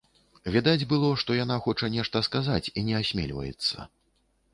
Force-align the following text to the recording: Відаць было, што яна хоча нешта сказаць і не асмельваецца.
Відаць 0.53 0.87
было, 0.93 1.09
што 1.23 1.35
яна 1.39 1.57
хоча 1.65 1.89
нешта 1.97 2.21
сказаць 2.29 2.71
і 2.77 2.85
не 2.87 2.95
асмельваецца. 3.01 3.87